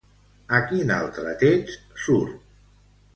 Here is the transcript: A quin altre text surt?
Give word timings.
A 0.59 0.61
quin 0.69 0.93
altre 0.95 1.33
text 1.43 1.93
surt? 2.07 2.33